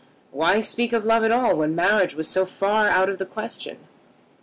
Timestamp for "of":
0.93-1.05, 3.07-3.19